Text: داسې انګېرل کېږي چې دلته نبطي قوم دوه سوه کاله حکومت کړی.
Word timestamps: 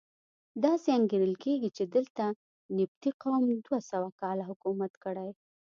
داسې 0.63 0.89
انګېرل 0.97 1.33
کېږي 1.43 1.69
چې 1.77 1.83
دلته 1.95 2.23
نبطي 2.77 3.11
قوم 3.21 3.43
دوه 3.65 3.79
سوه 3.91 4.09
کاله 4.21 4.43
حکومت 4.51 4.93
کړی. 5.03 5.29